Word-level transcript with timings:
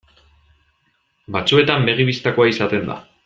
Batzuetan 1.37 1.87
begi 1.91 2.09
bistakoa 2.09 2.51
izaten 2.55 2.91
da. 2.93 2.99